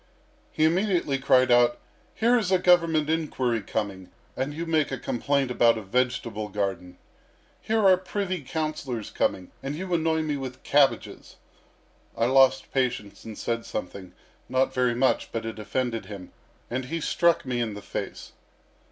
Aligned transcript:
He 0.51 0.65
immediately 0.65 1.19
cried 1.19 1.51
out: 1.51 1.77
'Here 2.15 2.35
is 2.35 2.51
a 2.51 2.57
Government 2.57 3.07
inquiry 3.07 3.61
coming, 3.61 4.09
and 4.35 4.51
you 4.51 4.65
make 4.65 4.89
a 4.91 4.97
complaint 4.97 5.51
about 5.51 5.77
a 5.77 5.83
vegetable 5.83 6.49
garden. 6.49 6.97
Here 7.61 7.85
are 7.87 7.97
privy 7.97 8.41
councillors 8.41 9.11
coming, 9.11 9.51
and 9.61 9.75
you 9.75 9.93
annoy 9.93 10.23
me 10.23 10.37
with 10.37 10.63
cabbages!' 10.63 11.35
I 12.17 12.25
lost 12.25 12.71
patience 12.73 13.25
and 13.25 13.37
said 13.37 13.63
something 13.63 14.13
not 14.49 14.73
very 14.73 14.95
much, 14.95 15.31
but 15.31 15.45
it 15.45 15.59
offended 15.59 16.07
him, 16.07 16.31
and 16.67 16.85
he 16.85 16.99
struck 16.99 17.45
me 17.45 17.61
in 17.61 17.75
the 17.75 17.81
face. 17.83 18.31